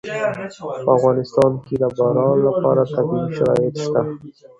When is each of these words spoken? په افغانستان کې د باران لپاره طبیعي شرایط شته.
په 0.85 0.91
افغانستان 0.97 1.51
کې 1.65 1.75
د 1.81 1.85
باران 1.97 2.35
لپاره 2.47 2.81
طبیعي 2.95 3.27
شرایط 3.37 3.75
شته. 3.83 4.01